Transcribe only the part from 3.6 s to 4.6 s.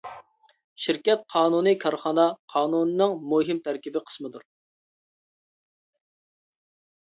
تەركىبىي قىسمىدۇر.